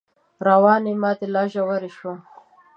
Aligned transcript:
رواني 0.47 0.93
ماته 1.01 1.27
لا 1.33 1.43
ژوره 1.51 1.89
شوه 1.97 2.15